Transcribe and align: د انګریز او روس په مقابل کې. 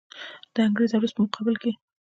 د 0.53 0.55
انګریز 0.67 0.91
او 0.93 1.01
روس 1.01 1.13
په 1.15 1.21
مقابل 1.25 1.55
کې. 1.61 1.71